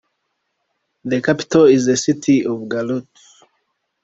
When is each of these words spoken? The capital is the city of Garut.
The 1.05 1.21
capital 1.21 1.65
is 1.65 1.85
the 1.85 1.95
city 1.95 2.43
of 2.43 2.57
Garut. 2.67 3.05